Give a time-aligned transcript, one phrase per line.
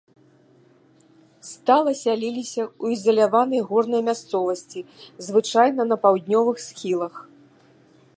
[1.49, 4.79] Стала сяліліся ў ізаляванай горнай мясцовасці,
[5.27, 7.13] звычайна на паўднёвых схілах.